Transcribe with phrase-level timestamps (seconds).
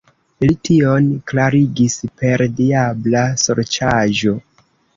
[0.43, 4.37] Li tion klarigis per diabla sorĉaĵo.